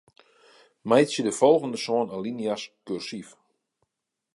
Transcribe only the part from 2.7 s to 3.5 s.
kursyf.